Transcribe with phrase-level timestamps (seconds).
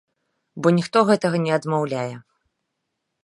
[0.63, 2.13] Бо ніхто гэтага не адмаўляе.